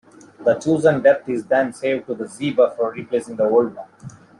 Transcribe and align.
The 0.43 0.55
chosen 0.55 1.03
depth 1.03 1.29
is 1.29 1.45
then 1.45 1.73
saved 1.73 2.07
to 2.07 2.15
the 2.15 2.27
z-buffer, 2.27 2.89
replacing 2.97 3.35
the 3.35 3.43
old 3.43 3.75
one. 3.75 3.85